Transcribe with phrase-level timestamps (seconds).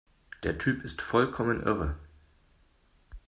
[0.41, 1.95] Der Typ ist vollkommen irre!